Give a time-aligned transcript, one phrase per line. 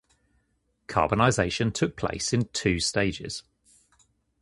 [0.87, 3.43] Carbonisation took place in two stages.